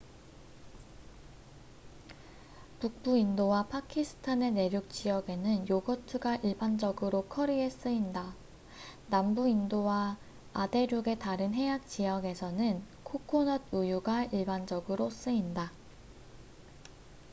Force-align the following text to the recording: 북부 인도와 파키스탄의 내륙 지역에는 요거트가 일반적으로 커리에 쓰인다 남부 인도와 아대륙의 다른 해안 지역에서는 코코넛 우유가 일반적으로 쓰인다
북부 2.79 3.19
인도와 3.19 3.67
파키스탄의 3.67 4.49
내륙 4.53 4.89
지역에는 4.89 5.69
요거트가 5.69 6.37
일반적으로 6.37 7.25
커리에 7.25 7.69
쓰인다 7.69 8.33
남부 9.11 9.47
인도와 9.47 10.17
아대륙의 10.53 11.19
다른 11.19 11.53
해안 11.53 11.85
지역에서는 11.85 12.83
코코넛 13.03 13.61
우유가 13.71 14.23
일반적으로 14.23 15.11
쓰인다 15.11 15.71